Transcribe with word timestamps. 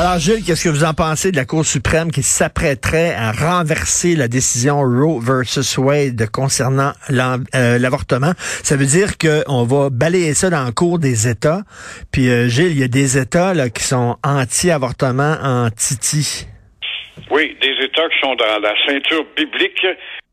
Alors 0.00 0.20
Gilles, 0.20 0.44
qu'est-ce 0.46 0.62
que 0.62 0.68
vous 0.68 0.84
en 0.84 0.94
pensez 0.94 1.32
de 1.32 1.36
la 1.36 1.44
Cour 1.44 1.64
suprême 1.64 2.12
qui 2.12 2.22
s'apprêterait 2.22 3.16
à 3.18 3.32
renverser 3.32 4.14
la 4.14 4.28
décision 4.28 4.78
Roe 4.78 5.18
versus 5.18 5.76
Wade 5.76 6.30
concernant 6.30 6.92
euh, 7.10 7.78
l'avortement? 7.80 8.30
Ça 8.38 8.76
veut 8.76 8.86
dire 8.86 9.18
qu'on 9.18 9.64
va 9.64 9.90
balayer 9.90 10.34
ça 10.34 10.50
dans 10.50 10.64
le 10.64 10.70
cours 10.70 11.00
des 11.00 11.26
États. 11.26 11.62
Puis 12.12 12.30
euh, 12.30 12.46
Gilles, 12.46 12.70
il 12.70 12.78
y 12.78 12.84
a 12.84 12.86
des 12.86 13.18
États 13.18 13.54
là, 13.54 13.70
qui 13.70 13.82
sont 13.82 14.14
anti-avortement, 14.22 15.34
anti-ti. 15.42 16.46
Oui, 17.32 17.56
des 17.60 17.74
États 17.84 18.08
qui 18.08 18.20
sont 18.22 18.36
dans 18.36 18.60
la 18.62 18.74
ceinture 18.86 19.26
biblique 19.36 19.84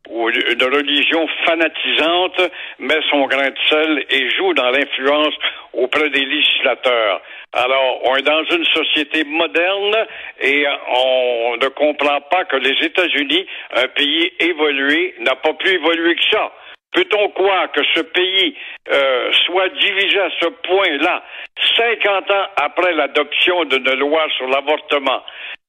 où 0.08 0.28
une 0.28 0.62
religion 0.62 1.26
fanatisante 1.44 2.52
met 2.78 3.00
son 3.10 3.26
grain 3.26 3.48
de 3.48 3.58
sel 3.68 4.04
et 4.10 4.30
joue 4.30 4.54
dans 4.54 4.70
l'influence 4.70 5.34
auprès 5.72 6.08
des 6.10 6.24
législateurs. 6.24 7.20
Alors, 7.52 8.00
on 8.04 8.16
est 8.16 8.22
dans 8.22 8.44
une 8.44 8.64
société 8.66 9.24
moderne 9.24 10.06
et 10.40 10.66
on 10.88 11.56
ne 11.56 11.68
comprend 11.68 12.20
pas 12.22 12.44
que 12.44 12.56
les 12.56 12.84
États-Unis, 12.84 13.46
un 13.74 13.88
pays 13.88 14.32
évolué, 14.40 15.14
n'a 15.20 15.36
pas 15.36 15.54
plus 15.54 15.74
évolué 15.74 16.16
que 16.16 16.24
ça. 16.30 16.52
Peut-on 16.92 17.28
croire 17.30 17.70
que 17.72 17.82
ce 17.94 18.00
pays 18.00 18.56
euh, 18.92 19.32
soit 19.44 19.68
divisé 19.68 20.18
à 20.18 20.30
ce 20.40 20.46
point-là, 20.46 21.22
50 21.76 22.30
ans 22.30 22.46
après 22.56 22.92
l'adoption 22.94 23.64
d'une 23.64 23.92
loi 23.94 24.26
sur 24.36 24.48
l'avortement? 24.48 25.22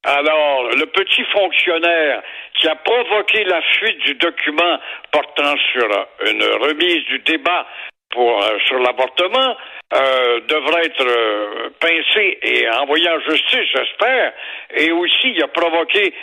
Alors, 0.05 0.69
le 0.69 0.85
petit 0.85 1.23
fonctionnaire 1.25 2.21
qui 2.53 2.67
a 2.67 2.75
provoqué 2.75 3.43
la 3.43 3.61
fuite 3.61 3.99
du 4.05 4.13
document 4.15 4.79
portant 5.11 5.55
sur 5.73 6.07
une 6.27 6.43
remise 6.43 7.03
du 7.07 7.19
débat 7.19 7.65
pour, 8.11 8.43
euh, 8.43 8.57
sur 8.65 8.79
l'avortement 8.79 9.55
euh, 9.93 10.39
devrait 10.47 10.85
être 10.85 11.05
euh, 11.05 11.69
pincé 11.79 12.39
et 12.41 12.69
envoyé 12.69 13.07
en 13.09 13.19
justice, 13.21 13.67
j'espère. 13.73 14.33
Et 14.75 14.91
aussi, 14.91 15.33
il 15.35 15.43
a 15.43 15.47
provoqué 15.47 16.13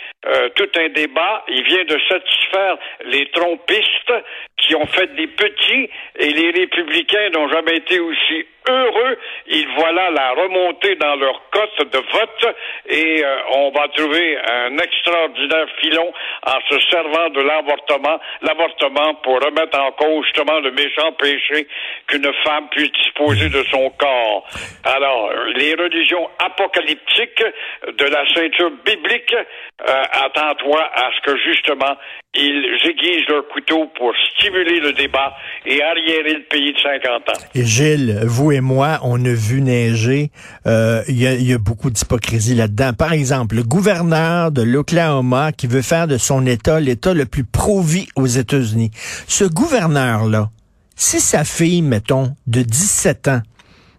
tout 0.57 0.69
un 0.77 0.89
débat. 0.89 1.45
Il 1.49 1.63
vient 1.65 1.85
de 1.85 1.99
satisfaire 2.09 2.79
les 3.05 3.31
trompistes 3.31 4.13
qui 4.57 4.75
ont 4.75 4.87
fait 4.87 5.15
des 5.15 5.27
petits 5.27 5.91
et 6.19 6.29
les 6.31 6.51
républicains 6.51 7.29
n'ont 7.31 7.49
jamais 7.49 7.77
été 7.77 8.01
aussi 8.01 8.47
heureux. 8.69 9.19
Ils 9.47 9.69
voient 9.77 9.93
là 9.93 10.11
la 10.11 10.31
remontée 10.33 10.97
dans 10.97 11.17
leur 11.17 11.43
cote 11.51 11.93
de 11.93 11.99
vote 11.99 12.55
et 12.89 13.25
on 13.55 13.71
va 13.71 13.89
trouver 13.89 14.39
un 14.39 14.77
extraordinaire 14.79 15.67
filon 15.81 16.13
en 16.47 16.61
se 16.69 16.81
servant 16.91 17.29
de 17.31 17.41
l'avortement, 17.41 18.21
l'avortement 18.43 19.15
pour 19.23 19.41
remettre 19.41 19.79
en 19.79 19.93
cause 19.93 20.25
justement 20.27 20.61
le 20.61 20.71
méchant 20.73 21.13
péché 21.13 21.67
qu'une 22.07 22.31
femme 22.45 22.69
puisse 22.71 22.93
disposer 22.93 23.49
de 23.49 23.63
son 23.65 23.91
corps. 23.91 24.47
Alors, 24.85 25.31
les 25.55 25.75
religions 25.75 26.29
apocalyptiques 26.39 27.45
de 27.87 28.05
la 28.05 28.27
ceinture 28.35 28.71
biblique, 28.85 29.35
euh, 29.35 30.03
attends-toi 30.25 30.81
à 30.95 31.11
ce 31.17 31.21
que 31.23 31.37
justement 31.39 31.97
ils 32.35 32.91
aiguisent 32.91 33.27
leur 33.29 33.47
couteau 33.49 33.91
pour 33.97 34.13
stimuler 34.33 34.81
le 34.81 34.93
débat 34.93 35.35
et 35.67 35.83
arriérer 35.83 36.35
le 36.35 36.45
pays 36.45 36.73
de 36.73 36.79
50 36.79 37.29
ans. 37.29 37.47
Et 37.55 37.65
Gilles, 37.65 38.21
vous 38.25 38.53
et 38.53 38.61
moi, 38.61 38.99
on 39.03 39.25
a 39.25 39.33
vu 39.33 39.61
neiger. 39.61 40.31
Euh, 40.67 41.03
il 41.09 41.21
y, 41.21 41.53
a, 41.53 41.59
beaucoup 41.59 41.91
d'hypocrisie 41.91 42.55
là-dedans. 42.55 42.93
Par 42.93 43.13
exemple, 43.13 43.57
le 43.57 43.63
gouverneur 43.63 44.51
de 44.51 44.63
l'Oklahoma 44.63 45.53
qui 45.53 45.67
veut 45.67 45.83
faire 45.83 46.07
de 46.09 46.19
son 46.19 46.47
État 46.47 46.81
l'État 46.81 47.15
le 47.15 47.27
plus 47.27 47.45
pro-vie 47.45 48.09
aux 48.17 48.27
États-Unis. 48.27 48.91
Ce 49.27 49.45
gouverneur-là, 49.45 50.51
si 50.97 51.21
sa 51.21 51.45
fille, 51.45 51.83
mettons, 51.83 52.35
de 52.47 52.63
17 52.63 53.29
ans, 53.29 53.43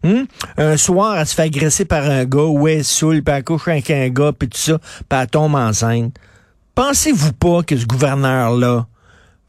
hmm, 0.04 0.24
un 0.58 0.78
soir, 0.78 1.18
elle 1.18 1.26
se 1.26 1.36
fait 1.36 1.44
agresser 1.44 1.86
par 1.86 2.04
un 2.04 2.26
gars, 2.26 2.44
ou 2.44 2.68
elle 2.68 2.84
saoule, 2.84 3.24
puis 3.24 3.36
elle 3.36 3.44
couche 3.44 3.68
avec 3.68 3.90
un 3.92 4.10
gars, 4.10 4.32
puis 4.38 4.50
tout 4.50 4.58
ça, 4.58 4.78
puis 4.78 5.20
elle 5.20 5.28
tombe 5.28 5.56
enceinte, 5.56 6.14
pensez-vous 6.76 7.34
pas 7.34 7.64
que 7.64 7.76
ce 7.78 7.86
gouverneur-là 7.86 8.86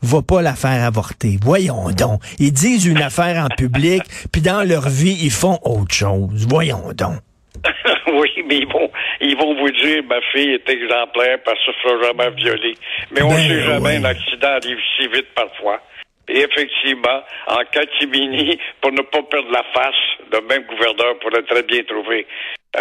va 0.03 0.23
pas 0.23 0.43
la 0.43 0.55
faire 0.55 0.85
avorter? 0.85 1.39
Voyons 1.43 1.91
donc. 1.91 2.21
Ils 2.39 2.53
disent 2.53 2.87
une 2.87 3.03
affaire 3.03 3.45
en 3.45 3.49
public, 3.49 4.03
puis 4.33 4.41
dans 4.41 4.67
leur 4.67 4.89
vie, 4.89 5.19
ils 5.23 5.33
font 5.33 5.59
autre 5.65 5.95
chose. 5.95 6.47
Voyons 6.49 6.93
donc. 6.95 7.19
oui, 8.13 8.31
mais 8.47 8.59
ils 8.59 8.69
vont, 8.69 8.91
ils 9.21 9.37
vont 9.37 9.55
vous 9.57 9.71
dire 9.71 10.03
ma 10.05 10.21
fille 10.33 10.55
est 10.55 10.69
exemplaire 10.69 11.39
parce 11.45 11.59
qu'elle 11.65 11.75
se 11.75 11.81
fera 11.81 12.03
jamais 12.05 12.31
violer. 12.37 12.75
Mais 13.11 13.23
on 13.23 13.31
ne 13.31 13.37
ben 13.37 13.49
sait 13.49 13.63
jamais, 13.63 13.97
un 13.97 14.05
accident 14.05 14.49
arrive 14.49 14.79
si 14.97 15.09
vite 15.09 15.29
parfois. 15.35 15.81
Et 16.29 16.41
effectivement, 16.41 17.23
en 17.47 17.63
catimini, 17.71 18.59
pour 18.81 18.93
ne 18.93 19.03
pas 19.03 19.23
perdre 19.23 19.51
la 19.51 19.63
face, 19.73 19.95
le 20.33 20.41
même 20.49 20.65
gouverneur 20.65 21.19
pourrait 21.21 21.45
très 21.45 21.63
bien 21.63 21.83
trouver 21.85 22.27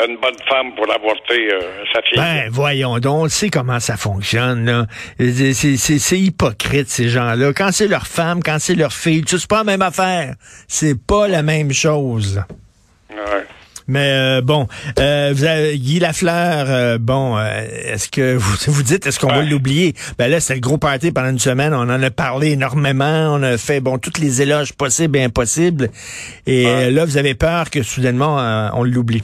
une 0.08 0.18
bonne 0.18 0.36
femme 0.50 0.76
pour 0.76 0.92
avorter 0.92 1.54
euh, 1.54 1.84
sa 1.94 2.02
fille. 2.02 2.18
Ben, 2.18 2.50
voyons 2.52 3.00
donc, 3.00 3.26
on 3.26 3.30
sait 3.30 3.50
comment 3.50 3.80
ça 3.80 3.96
fonctionne, 3.98 4.66
là. 4.66 4.86
C'est 5.20 6.20
hypocrite, 6.20 6.90
ces 6.90 7.10
gens-là. 7.10 7.54
Quand 7.54 7.72
c'est 7.72 7.88
leur 7.88 8.06
femme, 8.06 8.44
quand 8.44 8.58
c'est 8.60 8.76
leur 8.76 8.92
fille, 8.92 9.24
c'est 9.26 9.48
pas 9.48 9.60
la 9.60 9.64
même 9.64 9.82
affaire. 9.82 10.36
C'est 10.68 11.00
pas 11.00 11.28
la 11.28 11.44
même 11.44 11.72
chose. 11.72 12.44
Ouais. 13.10 13.46
Mais 13.88 14.12
euh, 14.12 14.42
bon, 14.42 14.68
euh, 15.00 15.32
vous 15.36 15.44
avez, 15.44 15.78
Guy 15.78 16.00
Lafleur, 16.00 16.66
euh, 16.70 16.98
bon, 16.98 17.38
est-ce 17.40 18.10
que 18.10 18.36
vous 18.36 18.56
vous 18.72 18.84
dites, 18.84 19.06
est-ce 19.06 19.20
qu'on 19.20 19.28
va 19.28 19.44
l'oublier? 19.44 19.94
Ben 20.18 20.30
là, 20.30 20.40
c'est 20.40 20.56
le 20.56 20.60
gros 20.60 20.78
party 20.78 21.12
pendant 21.12 21.30
une 21.30 21.40
semaine. 21.40 21.74
On 21.74 21.82
en 21.82 22.02
a 22.02 22.12
parlé 22.12 22.52
énormément. 22.52 23.36
On 23.36 23.44
a 23.44 23.58
fait, 23.58 23.82
bon, 23.82 23.98
toutes 23.98 24.18
les 24.18 24.42
éloges 24.42 24.74
possibles 24.74 25.18
et 25.18 25.24
impossibles. 25.24 25.90
Et 26.48 26.92
là, 26.92 27.06
vous 27.06 27.18
avez 27.18 27.36
peur 27.36 27.70
que 27.70 27.84
soudainement, 27.84 28.72
on 28.74 28.84
l'oublie. 28.84 29.24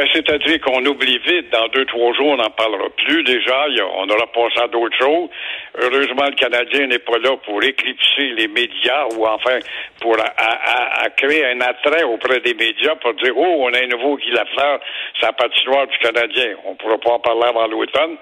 Ben, 0.00 0.08
c'est-à-dire 0.14 0.58
qu'on 0.62 0.82
oublie 0.86 1.18
vite. 1.18 1.50
Dans 1.52 1.68
deux, 1.68 1.84
trois 1.84 2.14
jours, 2.14 2.28
on 2.28 2.36
n'en 2.38 2.48
parlera 2.48 2.88
plus 3.04 3.22
déjà. 3.22 3.66
on 3.98 4.08
aura 4.08 4.26
passé 4.32 4.58
à 4.58 4.66
d'autres 4.66 4.96
choses. 4.96 5.28
Heureusement, 5.76 6.24
le 6.24 6.36
Canadien 6.36 6.86
n'est 6.86 7.00
pas 7.00 7.18
là 7.18 7.36
pour 7.44 7.62
éclipser 7.62 8.32
les 8.34 8.48
médias 8.48 9.04
ou 9.14 9.26
enfin 9.26 9.58
pour 10.00 10.16
créer 11.18 11.44
un 11.44 11.60
attrait 11.60 12.04
auprès 12.04 12.40
des 12.40 12.54
médias 12.54 12.94
pour 12.94 13.12
dire 13.12 13.34
Oh, 13.36 13.56
on 13.58 13.74
a 13.74 13.84
un 13.84 13.88
nouveau 13.88 14.16
Guy 14.16 14.30
Lafleur, 14.30 14.80
la 15.20 15.32
patinoire 15.34 15.86
du 15.86 15.98
Canadien. 15.98 16.54
On 16.64 16.70
ne 16.70 16.76
pourra 16.76 16.96
pas 16.96 17.10
en 17.10 17.18
parler 17.18 17.44
avant 17.48 17.66
l'automne. 17.66 18.16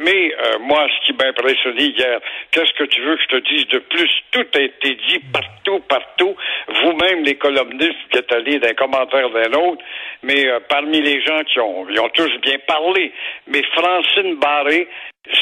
Mais 0.00 0.34
euh, 0.34 0.58
moi, 0.58 0.88
ce 0.88 1.06
qui 1.06 1.12
m'a 1.12 1.28
impressionné 1.28 1.84
hier, 1.84 2.18
qu'est-ce 2.50 2.72
que 2.72 2.82
tu 2.84 3.00
veux 3.02 3.14
que 3.14 3.22
je 3.22 3.28
te 3.28 3.54
dise 3.54 3.66
de 3.68 3.78
plus? 3.78 4.10
Tout 4.32 4.46
a 4.54 4.60
été 4.60 4.96
dit 5.08 5.20
partout, 5.32 5.78
partout. 5.88 6.34
Vous-même, 6.82 7.22
les 7.22 7.36
columnistes, 7.36 7.94
vous 8.10 8.18
êtes 8.18 8.32
allés 8.32 8.58
d'un 8.58 8.74
commentaire 8.74 9.30
d'un 9.30 9.52
autre, 9.52 9.82
mais 10.24 10.48
euh, 10.48 10.58
parmi 10.68 11.00
les 11.00 11.22
gens 11.22 11.40
qui 11.44 11.60
ont, 11.60 11.86
ils 11.88 12.00
ont 12.00 12.08
tous 12.08 12.30
bien 12.42 12.56
parlé. 12.66 13.12
Mais 13.46 13.62
Francine 13.72 14.34
Barré, 14.34 14.88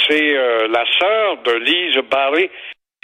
c'est 0.07 0.37
euh, 0.37 0.69
la 0.69 0.85
sœur 1.01 1.39
de 1.39 1.53
Lise 1.53 2.03
Barré. 2.11 2.51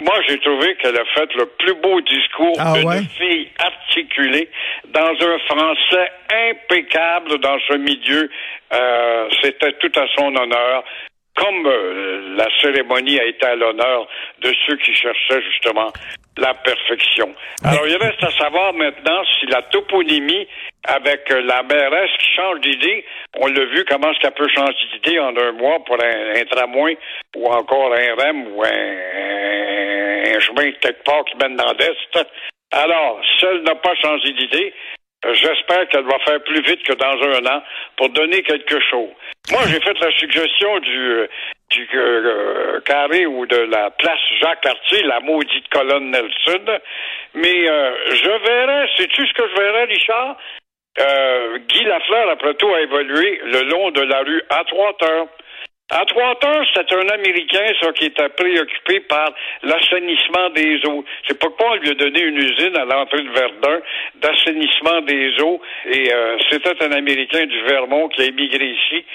Moi, 0.01 0.21
j'ai 0.27 0.37
trouvé 0.39 0.75
qu'elle 0.75 0.97
a 0.97 1.05
fait 1.15 1.33
le 1.33 1.47
plus 1.47 1.73
beau 1.73 1.99
discours 2.01 2.55
ah 2.59 2.73
d'une 2.73 3.05
fille 3.17 3.49
articulée 3.57 4.49
dans 4.87 5.09
un 5.09 5.39
français 5.39 6.11
impeccable 6.51 7.39
dans 7.39 7.57
ce 7.67 7.73
milieu. 7.73 8.29
C'était 9.41 9.73
tout 9.73 9.91
à 9.99 10.05
son 10.15 10.33
honneur 10.37 10.85
comme 11.39 11.65
euh, 11.65 12.35
la 12.35 12.47
cérémonie 12.61 13.19
a 13.19 13.25
été 13.25 13.45
à 13.45 13.55
l'honneur 13.55 14.07
de 14.41 14.51
ceux 14.65 14.75
qui 14.77 14.93
cherchaient 14.93 15.41
justement 15.41 15.87
la 16.37 16.53
perfection. 16.53 17.33
Alors, 17.63 17.87
il 17.87 17.95
reste 17.97 18.23
à 18.23 18.31
savoir 18.31 18.73
maintenant 18.73 19.21
si 19.39 19.45
la 19.47 19.61
toponymie 19.63 20.47
avec 20.85 21.31
euh, 21.31 21.41
la 21.41 21.63
mairesse 21.63 22.11
qui 22.19 22.35
change 22.35 22.59
d'idée, 22.61 23.05
on 23.37 23.47
l'a 23.47 23.65
vu 23.65 23.85
comment 23.85 24.11
est-ce 24.11 24.19
qu'elle 24.19 24.33
peut 24.33 24.49
changer 24.49 24.73
d'idée 24.93 25.19
en 25.19 25.35
un 25.35 25.51
mois 25.53 25.79
pour 25.85 25.97
un, 26.01 26.45
tramway 26.45 26.97
ou 27.35 27.47
encore 27.47 27.93
un 27.93 28.15
REM 28.15 28.47
ou 28.53 28.63
un, 28.63 30.39
chemin 30.39 30.71
quelque 30.81 31.03
part 31.03 31.23
qui 31.25 31.37
mène 31.37 31.55
dans 31.55 31.73
l'Est. 31.73 32.27
Alors, 32.71 33.19
si 33.37 33.45
elle 33.45 33.63
n'a 33.63 33.75
pas 33.75 33.95
changé 33.95 34.31
d'idée, 34.33 34.73
J'espère 35.23 35.87
qu'elle 35.89 36.05
va 36.05 36.17
faire 36.19 36.41
plus 36.43 36.61
vite 36.61 36.81
que 36.83 36.93
dans 36.93 37.07
un 37.07 37.45
an 37.45 37.61
pour 37.97 38.09
donner 38.09 38.41
quelque 38.41 38.79
chose. 38.89 39.09
Moi, 39.51 39.61
j'ai 39.67 39.81
fait 39.81 39.99
la 39.99 40.11
suggestion 40.17 40.79
du, 40.79 40.97
euh, 40.97 41.27
du 41.71 41.89
euh, 41.93 41.97
euh, 41.97 42.79
carré 42.81 43.25
ou 43.25 43.45
de 43.45 43.57
la 43.57 43.89
place 43.91 44.19
Jacques 44.39 44.61
Cartier, 44.61 45.03
la 45.03 45.19
maudite 45.19 45.67
colonne 45.69 46.11
Nelson. 46.11 46.79
Mais 47.33 47.65
je 47.65 48.47
verrai, 48.47 48.89
sais-tu 48.97 49.27
ce 49.27 49.33
que 49.33 49.43
je 49.49 49.61
verrai, 49.61 49.83
Richard? 49.85 50.37
Guy 51.67 51.83
Lafleur, 51.83 52.29
après 52.29 52.53
tout, 52.55 52.73
a 52.73 52.81
évolué 52.81 53.41
le 53.43 53.61
long 53.69 53.91
de 53.91 54.01
la 54.01 54.19
rue 54.19 54.41
à 54.49 54.63
trois 54.65 54.95
heures. 55.03 55.27
Atwater, 55.89 56.65
c'est 56.73 56.93
un 56.93 57.07
Américain, 57.09 57.65
ça, 57.81 57.91
qui 57.93 58.05
était 58.05 58.29
préoccupé 58.29 58.99
par 59.01 59.33
l'assainissement 59.63 60.49
des 60.51 60.79
eaux. 60.85 61.03
C'est 61.27 61.39
pourquoi 61.39 61.71
on 61.71 61.75
lui 61.75 61.89
a 61.89 61.95
donné 61.95 62.21
une 62.21 62.37
usine 62.37 62.77
à 62.77 62.85
l'entrée 62.85 63.23
de 63.23 63.29
Verdun 63.29 63.79
d'assainissement 64.21 65.01
des 65.01 65.41
eaux. 65.41 65.59
Et 65.91 66.13
euh, 66.13 66.37
c'était 66.51 66.83
un 66.83 66.91
Américain 66.91 67.45
du 67.45 67.61
Vermont 67.63 68.07
qui 68.09 68.21
a 68.21 68.25
émigré 68.25 68.65
ici 68.65 69.05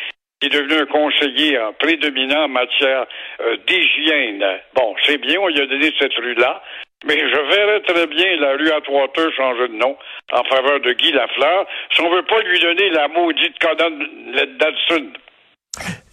qui 0.41 0.49
est 0.49 0.51
devenu 0.61 0.83
un 0.83 0.87
conseiller 0.87 1.59
en 1.59 1.73
prédominant 1.75 2.45
en 2.45 2.49
matière 2.49 3.07
euh, 3.41 3.57
d'hygiène. 3.67 4.45
Bon, 4.75 4.95
c'est 5.05 5.19
bien, 5.19 5.39
on 5.41 5.49
lui 5.49 5.61
a 5.61 5.67
donné 5.67 5.93
cette 5.99 6.15
rue-là, 6.15 6.61
mais 7.07 7.19
je 7.19 7.55
verrais 7.55 7.81
très 7.81 8.07
bien 8.09 8.37
la 8.37 8.53
rue 8.53 8.71
Atwater 8.73 9.33
changer 9.33 9.69
de 9.69 9.75
nom 9.75 9.97
en 10.33 10.45
faveur 10.45 10.81
de 10.81 10.93
Guy 10.93 11.13
Lafleur 11.13 11.67
si 11.93 12.01
on 12.03 12.11
veut 12.11 12.25
pas 12.25 12.41
lui 12.41 12.59
donner 12.59 12.91
la 12.91 13.09
maudite 13.09 13.59
colonne 13.59 14.09
d'Adson. 14.59 15.13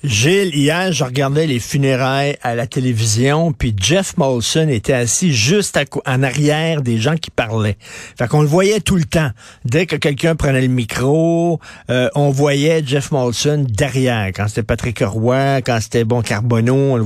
Gilles, 0.03 0.55
hier, 0.55 0.91
je 0.91 1.03
regardais 1.03 1.45
les 1.45 1.59
funérailles 1.59 2.35
à 2.41 2.55
la 2.55 2.65
télévision, 2.65 3.53
puis 3.53 3.75
Jeff 3.79 4.17
Molson 4.17 4.67
était 4.67 4.93
assis 4.93 5.31
juste 5.31 5.79
en 6.07 6.23
arrière 6.23 6.81
des 6.81 6.97
gens 6.97 7.17
qui 7.17 7.29
parlaient. 7.29 7.77
Fait 8.17 8.27
qu'on 8.27 8.41
le 8.41 8.47
voyait 8.47 8.79
tout 8.79 8.95
le 8.95 9.03
temps. 9.03 9.29
Dès 9.63 9.85
que 9.85 9.95
quelqu'un 9.95 10.35
prenait 10.35 10.61
le 10.61 10.69
micro, 10.69 11.59
euh, 11.91 12.09
on 12.15 12.31
voyait 12.31 12.81
Jeff 12.83 13.11
Molson 13.11 13.63
derrière. 13.69 14.31
Quand 14.35 14.47
c'était 14.47 14.63
Patrick 14.63 15.03
Roy, 15.05 15.61
quand 15.61 15.79
c'était 15.79 16.03
Bon 16.03 16.23
Carbonneau, 16.23 16.75
on 16.75 16.97
le. 16.97 17.05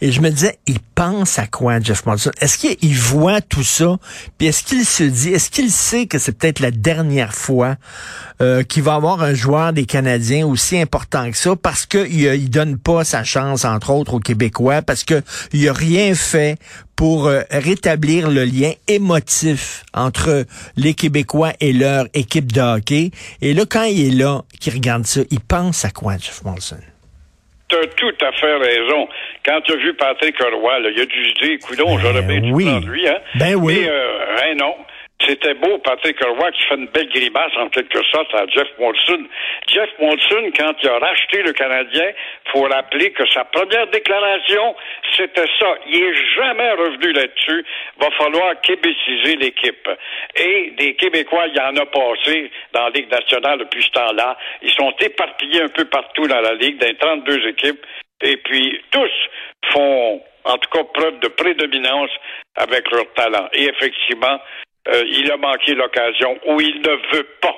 Et 0.00 0.12
je 0.12 0.20
me 0.20 0.30
disais, 0.30 0.58
il 0.68 0.78
pense 0.94 1.40
à 1.40 1.48
quoi, 1.48 1.80
Jeff 1.80 2.06
Molson? 2.06 2.30
Est-ce 2.40 2.56
qu'il 2.58 2.96
voit 2.96 3.40
tout 3.40 3.64
ça? 3.64 3.98
Puis 4.36 4.46
est-ce 4.46 4.62
qu'il 4.62 4.84
se 4.84 5.02
dit, 5.02 5.30
est-ce 5.30 5.50
qu'il 5.50 5.72
sait 5.72 6.06
que 6.06 6.18
c'est 6.20 6.32
peut-être 6.32 6.60
la 6.60 6.70
dernière 6.70 7.34
fois 7.34 7.76
euh, 8.40 8.62
qu'il 8.62 8.84
va 8.84 8.94
avoir 8.94 9.22
un 9.22 9.34
joueur 9.34 9.72
des 9.72 9.86
Canadiens 9.86 10.46
aussi 10.46 10.78
important 10.78 11.28
que 11.32 11.36
ça? 11.36 11.56
Parce 11.56 11.84
qu'il 11.84 12.27
il 12.34 12.50
donne 12.50 12.78
pas 12.78 13.04
sa 13.04 13.24
chance, 13.24 13.64
entre 13.64 13.90
autres, 13.90 14.14
aux 14.14 14.20
Québécois 14.20 14.82
parce 14.82 15.04
que 15.04 15.22
il 15.52 15.68
a 15.68 15.72
rien 15.72 16.14
fait 16.14 16.56
pour 16.96 17.28
euh, 17.28 17.42
rétablir 17.50 18.28
le 18.28 18.44
lien 18.44 18.72
émotif 18.88 19.84
entre 19.94 20.44
les 20.76 20.94
Québécois 20.94 21.52
et 21.60 21.72
leur 21.72 22.06
équipe 22.14 22.52
de 22.52 22.60
hockey. 22.60 23.10
Et 23.40 23.54
là, 23.54 23.62
quand 23.70 23.84
il 23.84 24.08
est 24.08 24.18
là, 24.18 24.42
qu'il 24.60 24.74
regarde 24.74 25.04
ça, 25.04 25.20
il 25.30 25.40
pense 25.40 25.84
à 25.84 25.90
quoi, 25.90 26.14
Jeff 26.18 26.42
Molson? 26.44 26.78
Tu 27.68 27.76
as 27.76 27.86
tout 27.96 28.14
à 28.24 28.32
fait 28.32 28.56
raison. 28.56 29.08
Quand 29.44 29.60
tu 29.60 29.72
as 29.72 29.76
vu 29.76 29.94
Patrick 29.94 30.36
Roy, 30.38 30.78
il 30.80 30.86
a 30.86 31.04
dû 31.04 31.30
se 31.30 31.44
dire, 31.44 31.58
coudon, 31.60 31.98
j'aurais 31.98 32.22
bien 32.22 32.50
oui. 32.50 32.80
dû 32.80 32.88
lui, 32.88 33.06
hein? 33.06 33.18
Ben 33.36 33.54
oui. 33.54 33.78
Mais, 33.80 33.88
euh, 33.88 34.36
hein, 34.42 34.54
non. 34.58 34.74
C'était 35.26 35.54
beau, 35.54 35.78
Patrick 35.78 36.22
Roy, 36.22 36.50
qui 36.52 36.62
fait 36.62 36.76
une 36.76 36.86
belle 36.86 37.08
grimace, 37.08 37.52
en 37.56 37.68
quelque 37.68 38.02
sorte, 38.04 38.32
à 38.34 38.46
Jeff 38.46 38.68
Molson. 38.78 39.26
Jeff 39.66 39.90
Molson, 39.98 40.50
quand 40.56 40.72
il 40.80 40.88
a 40.88 40.98
racheté 40.98 41.42
le 41.42 41.52
Canadien, 41.52 42.12
faut 42.52 42.62
rappeler 42.62 43.10
que 43.10 43.28
sa 43.30 43.44
première 43.44 43.88
déclaration, 43.88 44.76
c'était 45.16 45.48
ça. 45.58 45.74
Il 45.88 46.02
est 46.02 46.34
jamais 46.36 46.70
revenu 46.70 47.12
là-dessus. 47.12 47.64
Va 47.98 48.10
falloir 48.12 48.60
québéciser 48.60 49.36
l'équipe. 49.36 49.88
Et 50.36 50.70
des 50.78 50.94
Québécois, 50.94 51.46
il 51.48 51.56
y 51.56 51.60
en 51.60 51.76
a 51.76 51.86
passé 51.86 52.50
dans 52.72 52.84
la 52.84 52.90
Ligue 52.90 53.10
nationale 53.10 53.58
depuis 53.58 53.82
ce 53.82 53.90
temps-là. 53.90 54.36
Ils 54.62 54.72
sont 54.72 54.94
éparpillés 55.00 55.62
un 55.62 55.68
peu 55.68 55.84
partout 55.86 56.28
dans 56.28 56.40
la 56.40 56.54
Ligue, 56.54 56.78
dans 56.78 56.94
32 56.94 57.48
équipes. 57.48 57.84
Et 58.22 58.36
puis, 58.36 58.80
tous 58.90 59.10
font, 59.72 60.22
en 60.44 60.58
tout 60.58 60.70
cas, 60.70 60.84
preuve 60.94 61.18
de 61.18 61.28
prédominance 61.28 62.10
avec 62.56 62.90
leur 62.92 63.12
talent. 63.14 63.48
Et 63.52 63.64
effectivement, 63.64 64.40
euh, 64.88 65.04
il 65.06 65.30
a 65.30 65.36
manqué 65.36 65.74
l'occasion 65.74 66.38
ou 66.46 66.60
il 66.60 66.80
ne 66.80 67.16
veut 67.16 67.28
pas 67.40 67.56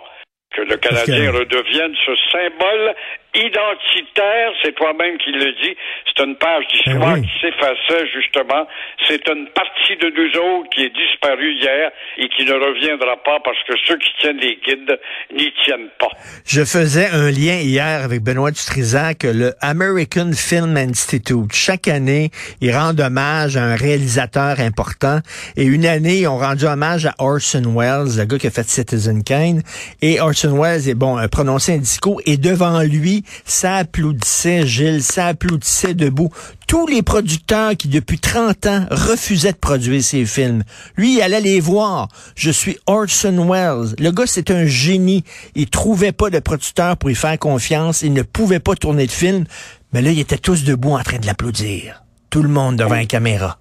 que 0.55 0.63
le 0.63 0.77
Canadien 0.77 1.31
redevienne 1.31 1.95
ce 2.05 2.13
symbole 2.33 2.95
identitaire, 3.35 4.53
c'est 4.63 4.75
toi-même 4.75 5.19
qui 5.19 5.31
le 5.33 5.53
dis, 5.63 5.77
c'est 6.07 6.25
une 6.25 6.37
page 6.37 6.65
d'histoire 6.69 7.15
Ben 7.15 7.21
oui. 7.21 7.23
qui 7.23 7.41
s'effaçait 7.41 8.07
justement, 8.13 8.67
c'est 9.07 9.27
une 9.29 9.47
partie 9.49 9.97
de 9.97 10.11
nous 10.11 10.41
autres 10.41 10.71
qui 10.71 10.83
est 10.83 10.93
disparue 10.95 11.53
hier 11.55 11.91
et 12.19 12.29
qui 12.29 12.45
ne 12.45 12.53
reviendra 12.55 13.17
pas 13.23 13.39
parce 13.45 13.59
que 13.67 13.75
ceux 13.87 13.97
qui 13.99 14.11
tiennent 14.21 14.39
les 14.39 14.57
guides 14.57 14.99
n'y 15.33 15.53
tiennent 15.65 15.91
pas. 15.99 16.11
Je 16.45 16.63
faisais 16.65 17.09
un 17.13 17.31
lien 17.31 17.61
hier 17.61 18.05
avec 18.05 18.23
Benoît 18.23 18.51
Dutrisac, 18.51 19.23
le 19.23 19.53
American 19.61 20.31
Film 20.33 20.77
Institute. 20.77 21.53
Chaque 21.53 21.89
année, 21.89 22.31
ils 22.61 22.73
rendent 22.73 23.01
hommage 23.01 23.57
à 23.57 23.63
un 23.63 23.77
réalisateur 23.77 24.61
important. 24.61 25.21
Et 25.57 25.65
une 25.65 25.87
année, 25.87 26.21
ils 26.21 26.29
ont 26.29 26.39
rendu 26.39 26.65
hommage 26.65 27.07
à 27.07 27.15
Orson 27.19 27.63
Welles, 27.77 28.19
le 28.19 28.25
gars 28.25 28.39
qui 28.39 28.47
a 28.47 28.51
fait 28.51 28.69
Citizen 28.69 29.23
Kane. 29.23 29.63
Et 30.03 30.21
Orson 30.21 30.61
Welles, 30.61 30.89
est 30.89 30.95
bon, 30.95 31.17
a 31.17 31.29
prononcé 31.29 31.75
un 31.75 31.79
discours 31.79 32.21
et 32.27 32.37
devant 32.37 32.81
lui, 32.83 33.20
ça 33.45 33.77
applaudissait 33.77 34.67
Gilles, 34.67 35.03
ça 35.03 35.27
applaudissait 35.27 35.95
debout. 35.95 36.31
Tous 36.67 36.87
les 36.87 37.03
producteurs 37.03 37.77
qui, 37.77 37.89
depuis 37.89 38.19
30 38.19 38.67
ans, 38.67 38.87
refusaient 38.91 39.53
de 39.53 39.57
produire 39.59 40.03
ces 40.03 40.25
films. 40.25 40.63
Lui, 40.97 41.17
il 41.17 41.23
allait 41.23 41.41
les 41.41 41.61
voir. 41.61 42.09
Je 42.37 42.51
suis 42.51 42.79
Orson 42.87 43.49
Welles. 43.51 43.95
Le 43.99 44.11
gars, 44.11 44.27
c'est 44.27 44.51
un 44.51 44.67
génie. 44.67 45.25
Il 45.55 45.69
trouvait 45.69 46.13
pas 46.13 46.31
de 46.31 46.39
producteur 46.39 46.97
pour 46.97 47.11
y 47.11 47.15
faire 47.15 47.39
confiance. 47.39 48.03
Il 48.03 48.13
ne 48.13 48.23
pouvait 48.23 48.61
pas 48.61 48.75
tourner 48.77 49.07
de 49.07 49.13
film. 49.13 49.45
Mais 49.93 50.03
là, 50.03 50.11
ils 50.11 50.21
étaient 50.21 50.39
tous 50.39 50.63
debout 50.65 50.93
en 50.93 51.03
train 51.03 51.19
de 51.19 51.27
l'applaudir. 51.27 52.05
Tout 52.31 52.43
le 52.43 52.49
monde 52.49 52.77
devant 52.77 52.95
une 52.95 53.09
caméra. 53.09 53.59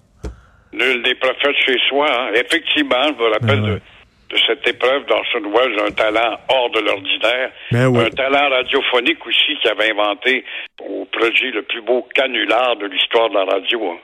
Nul 0.72 1.02
n'est 1.02 1.16
prophète 1.16 1.56
chez 1.66 1.76
soi. 1.88 2.06
hein. 2.08 2.28
Effectivement, 2.34 2.94
je 3.08 3.24
me 3.24 3.32
rappelle 3.32 3.60
ouais. 3.62 3.70
de, 3.70 3.80
de 4.30 4.38
cette 4.46 4.66
épreuve 4.66 5.04
d'Orson 5.06 5.40
un 5.86 5.90
talent 5.90 6.38
hors 6.48 6.70
de 6.70 6.80
l'ordinaire, 6.80 7.50
Ben 7.72 7.88
ouais. 7.88 8.06
un 8.06 8.10
talent 8.10 8.48
radiophonique 8.50 9.24
aussi 9.26 9.56
qui 9.60 9.68
avait 9.68 9.90
inventé 9.90 10.44
au 10.80 11.04
projet 11.06 11.50
le 11.52 11.62
plus 11.62 11.82
beau 11.82 12.06
canular 12.14 12.76
de 12.76 12.86
l'histoire 12.86 13.28
de 13.30 13.34
la 13.34 13.44
radio. 13.44 13.92
hein. 13.92 13.98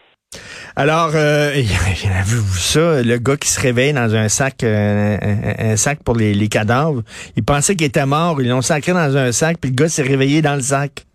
Alors, 0.75 1.11
euh, 1.15 1.51
avez-vous 2.21 2.59
ça, 2.59 3.03
le 3.03 3.17
gars 3.19 3.37
qui 3.37 3.49
se 3.49 3.61
réveille 3.61 3.93
dans 3.93 4.15
un 4.15 4.29
sac, 4.29 4.63
euh, 4.65 5.17
un, 5.23 5.71
un 5.73 5.77
sac 5.77 6.01
pour 6.05 6.17
les, 6.17 6.35
les 6.35 6.49
cadavres, 6.49 7.03
il 7.37 7.45
pensait 7.45 7.77
qu'il 7.77 7.87
était 7.87 8.05
mort, 8.05 8.43
ils 8.43 8.49
l'ont 8.49 8.61
sacré 8.63 8.93
dans 8.93 9.17
un 9.17 9.33
sac, 9.33 9.57
puis 9.61 9.71
le 9.71 9.77
gars 9.77 9.89
s'est 9.89 10.03
réveillé 10.03 10.43
dans 10.43 10.55
le 10.57 10.61
sac. 10.61 11.06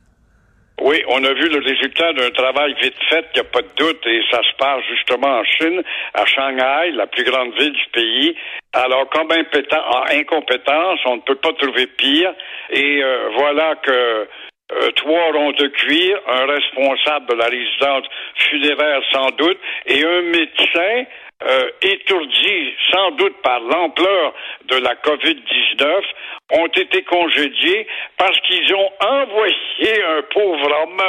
Oui, 0.84 1.04
on 1.10 1.24
a 1.24 1.34
vu 1.34 1.48
le 1.48 1.60
résultat 1.60 2.12
d'un 2.14 2.32
travail 2.32 2.74
vite 2.82 2.96
fait, 3.08 3.24
il 3.36 3.42
n'y 3.42 3.48
a 3.48 3.52
pas 3.52 3.62
de 3.62 3.70
doute, 3.78 4.02
et 4.08 4.24
ça 4.32 4.42
se 4.42 4.56
passe 4.58 4.82
justement 4.90 5.28
en 5.28 5.44
Chine, 5.44 5.84
à 6.16 6.26
Shanghai, 6.26 6.92
la 6.94 7.06
plus 7.06 7.24
grande 7.24 7.54
ville 7.54 7.72
du 7.72 7.86
pays. 7.94 8.36
Alors, 8.74 9.08
comme 9.10 9.32
en 9.32 10.06
incompétence, 10.12 11.00
on 11.06 11.18
ne 11.18 11.22
peut 11.22 11.36
pas 11.36 11.54
trouver 11.54 11.86
pire. 11.86 12.34
Et 12.72 13.04
euh, 13.04 13.30
voilà 13.38 13.76
que 13.76 13.92
euh, 13.92 14.92
trois 14.96 15.32
ronds 15.34 15.52
de 15.52 15.68
cuir, 15.68 16.20
un 16.28 16.48
responsable 16.48 17.28
de 17.28 17.36
la 17.36 17.46
résidence 17.46 18.08
funéraire 18.38 19.02
sans 19.12 19.30
doute, 19.38 19.60
et 19.86 20.04
un 20.04 20.22
médecin 20.24 21.06
euh, 21.44 21.70
étourdis 21.82 22.74
sans 22.92 23.12
doute 23.12 23.36
par 23.42 23.60
l'ampleur 23.60 24.34
de 24.66 24.78
la 24.78 24.96
COVID-19, 24.96 26.04
ont 26.52 26.68
été 26.68 27.04
congédiés 27.04 27.88
parce 28.18 28.40
qu'ils 28.42 28.74
ont 28.76 28.92
envoyé 29.00 30.04
un 30.04 30.22
pauvre 30.34 30.84
homme 30.84 31.02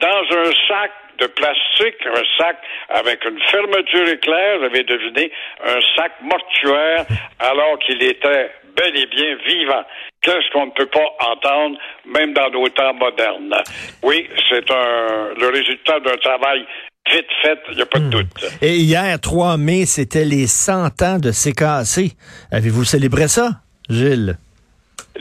dans 0.00 0.38
un 0.38 0.52
sac 0.68 0.90
de 1.18 1.26
plastique, 1.26 2.06
un 2.06 2.22
sac 2.38 2.56
avec 2.90 3.24
une 3.24 3.40
fermeture 3.50 4.08
éclair, 4.08 4.60
j'avais 4.60 4.84
deviné, 4.84 5.32
un 5.64 5.80
sac 5.96 6.12
mortuaire, 6.20 7.06
alors 7.38 7.78
qu'il 7.78 8.02
était 8.02 8.50
bel 8.76 8.96
et 8.96 9.06
bien 9.06 9.36
vivant. 9.46 9.84
Qu'est-ce 10.22 10.50
qu'on 10.52 10.66
ne 10.66 10.72
peut 10.72 10.86
pas 10.86 11.08
entendre, 11.20 11.78
même 12.04 12.34
dans 12.34 12.50
nos 12.50 12.68
temps 12.68 12.94
modernes? 12.94 13.54
Oui, 14.02 14.28
c'est 14.50 14.70
un 14.70 15.34
le 15.38 15.48
résultat 15.48 16.00
d'un 16.00 16.16
travail 16.16 16.66
vite 17.12 17.26
fait, 17.42 17.58
il 17.70 17.76
n'y 17.76 17.82
a 17.82 17.86
pas 17.86 17.98
de 17.98 18.08
doute. 18.08 18.26
Et 18.62 18.76
hier, 18.76 19.20
3 19.20 19.56
mai, 19.56 19.86
c'était 19.86 20.24
les 20.24 20.46
100 20.46 21.02
ans 21.02 21.18
de 21.18 21.30
CKC. 21.30 22.16
Avez-vous 22.52 22.84
célébré 22.84 23.28
ça, 23.28 23.60
Gilles? 23.88 24.36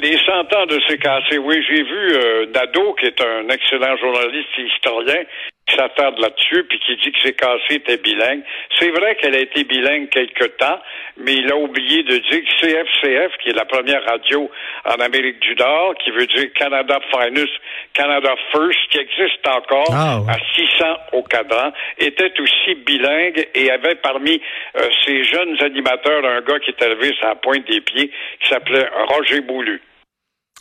Les 0.01 0.17
100 0.17 0.31
ans 0.53 0.65
de 0.65 0.77
CKC, 0.87 1.37
oui, 1.37 1.63
j'ai 1.69 1.83
vu 1.83 2.13
euh, 2.13 2.45
Nadeau, 2.53 2.93
qui 2.99 3.05
est 3.05 3.21
un 3.21 3.47
excellent 3.49 3.95
journaliste 3.97 4.49
et 4.57 4.63
historien, 4.63 5.23
qui 5.67 5.75
s'attarde 5.75 6.19
là-dessus, 6.19 6.63
puis 6.65 6.79
qui 6.79 6.95
dit 6.97 7.11
que 7.11 7.19
CKC 7.29 7.73
était 7.75 7.97
bilingue. 7.97 8.43
C'est 8.79 8.91
vrai 8.91 9.15
qu'elle 9.15 9.35
a 9.35 9.39
été 9.39 9.63
bilingue 9.63 10.09
quelque 10.09 10.45
temps, 10.45 10.79
mais 11.17 11.33
il 11.33 11.51
a 11.51 11.55
oublié 11.57 12.03
de 12.03 12.17
dire 12.17 12.41
que 12.43 12.61
CFCF, 12.61 13.37
qui 13.41 13.49
est 13.49 13.55
la 13.55 13.65
première 13.65 14.03
radio 14.05 14.49
en 14.85 14.95
Amérique 15.01 15.39
du 15.39 15.55
Nord, 15.55 15.95
qui 16.03 16.11
veut 16.11 16.27
dire 16.27 16.53
Canada 16.53 16.99
Finest, 17.11 17.51
Canada 17.93 18.35
First, 18.51 18.79
qui 18.91 18.99
existe 18.99 19.47
encore 19.47 19.87
Ah, 19.91 20.19
ouais. 20.19 20.31
à 20.33 20.37
600 20.55 20.85
au 21.13 21.23
cadran, 21.23 21.71
était 21.97 22.31
aussi 22.39 22.75
bilingue 22.85 23.47
et 23.55 23.71
avait 23.71 23.95
parmi 23.95 24.39
euh, 24.77 24.81
ces 25.05 25.23
jeunes 25.23 25.57
animateurs 25.63 26.23
un 26.25 26.41
gars 26.41 26.59
qui 26.59 26.69
est 26.71 26.81
élevé 26.83 27.11
sur 27.15 27.27
la 27.27 27.35
pointe 27.35 27.65
des 27.67 27.81
pieds, 27.81 28.11
qui 28.39 28.49
s'appelait 28.49 28.87
Roger 29.07 29.41
Boulu. 29.41 29.81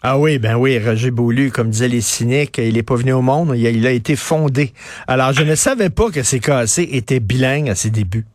Ah 0.06 0.18
oui, 0.18 0.38
ben 0.38 0.56
oui, 0.56 0.78
Roger 0.78 1.10
Beaulieu, 1.10 1.48
comme 1.48 1.70
disaient 1.70 1.88
les 1.88 2.02
cyniques, 2.02 2.58
il 2.58 2.76
est 2.76 2.82
pas 2.82 2.94
venu 2.94 3.14
au 3.14 3.22
monde, 3.22 3.54
il 3.56 3.66
a, 3.66 3.70
il 3.70 3.86
a 3.86 3.90
été 3.90 4.16
fondé. 4.16 4.72
Alors, 5.08 5.32
je 5.32 5.42
ne 5.42 5.54
savais 5.54 5.88
pas 5.88 6.10
que 6.10 6.20
CKC 6.20 6.94
était 6.94 7.20
bilingue 7.20 7.70
à 7.70 7.74
ses 7.74 7.88
débuts. 7.88 8.26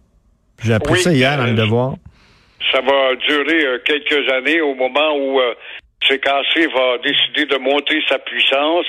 J'ai 0.63 0.73
appris 0.73 0.93
Oui, 0.93 0.99
ça 1.01 1.13
hier 1.13 1.37
dans 1.37 1.43
le 1.43 1.51
euh, 1.51 1.53
devoir. 1.53 1.93
Ça 2.71 2.81
va 2.81 3.15
durer 3.27 3.65
euh, 3.67 3.77
quelques 3.85 4.31
années 4.31 4.61
au 4.61 4.73
moment 4.73 5.15
où 5.15 5.39
euh, 5.39 5.53
CKC 6.07 6.67
va 6.73 6.97
décider 6.99 7.45
de 7.45 7.57
monter 7.57 8.01
sa 8.07 8.19
puissance 8.19 8.85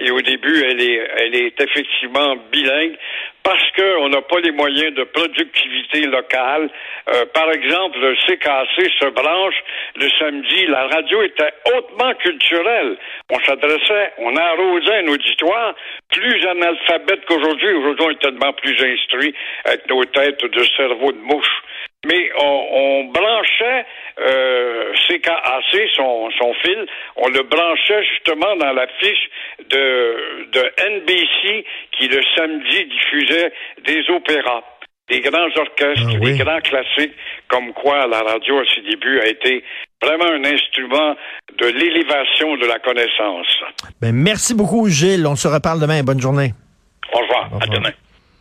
et 0.00 0.10
au 0.10 0.20
début, 0.22 0.64
elle 0.64 0.80
est, 0.80 1.08
elle 1.18 1.34
est 1.36 1.60
effectivement 1.60 2.36
bilingue 2.50 2.96
parce 3.44 3.70
qu'on 3.76 4.08
n'a 4.08 4.22
pas 4.22 4.40
les 4.40 4.50
moyens 4.50 4.92
de 4.94 5.04
productivité 5.04 6.00
locale. 6.06 6.68
Euh, 7.14 7.26
par 7.32 7.50
exemple, 7.52 8.00
le 8.00 8.16
CKC 8.26 8.90
se 8.98 9.08
branche 9.10 9.54
le 9.96 10.08
samedi. 10.18 10.66
La 10.66 10.88
radio 10.88 11.22
était 11.22 11.52
hautement 11.76 12.12
culturelle. 12.14 12.96
On 13.30 13.38
s'adressait, 13.44 14.12
on 14.18 14.34
arrosait 14.34 15.04
un 15.04 15.08
auditoire 15.08 15.74
plus 16.10 16.44
analphabète 16.46 17.24
qu'aujourd'hui. 17.26 17.72
Aujourd'hui, 17.74 18.06
on 18.06 18.10
est 18.10 18.22
tellement 18.22 18.52
plus 18.54 18.76
instruit 18.82 19.34
avec 19.64 19.88
nos 19.88 20.04
têtes 20.06 20.44
de 20.44 20.64
cerveau 20.76 21.12
de 21.12 21.18
mouche 21.18 21.62
mais 22.06 22.30
on, 22.40 22.66
on 22.72 23.04
branchait 23.04 23.84
euh, 24.20 24.92
CKAC, 25.08 25.88
son, 25.96 26.30
son 26.38 26.54
fil, 26.62 26.86
on 27.16 27.28
le 27.28 27.42
branchait 27.42 28.02
justement 28.12 28.54
dans 28.56 28.72
la 28.72 28.86
fiche 29.00 29.28
de, 29.70 30.46
de 30.52 30.60
NBC 30.96 31.64
qui 31.98 32.08
le 32.08 32.20
samedi 32.36 32.84
diffusait 32.86 33.52
des 33.84 34.02
opéras 34.10 34.62
des 35.10 35.20
grands 35.20 35.50
orchestres, 35.58 36.08
Ah 36.14 36.18
oui. 36.18 36.32
des 36.32 36.42
grands 36.42 36.60
classiques, 36.60 37.12
comme 37.48 37.74
quoi 37.74 38.06
la 38.06 38.20
radio 38.22 38.58
à 38.58 38.62
ses 38.74 38.80
débuts 38.88 39.20
a 39.20 39.26
été 39.26 39.62
vraiment 40.02 40.24
un 40.30 40.42
instrument 40.46 41.14
de 41.58 41.66
l'élévation 41.66 42.56
de 42.56 42.64
la 42.66 42.78
connaissance. 42.78 43.46
Ben, 44.00 44.12
merci 44.14 44.54
beaucoup, 44.54 44.88
Gilles. 44.88 45.26
On 45.26 45.36
se 45.36 45.46
reparle 45.46 45.78
demain. 45.78 46.02
Bonne 46.02 46.22
journée. 46.22 46.54
Au 47.12 47.18
revoir. 47.18 47.50
Au 47.52 47.56
À 47.56 47.58
revoir. 47.58 47.78
demain. 47.78 47.90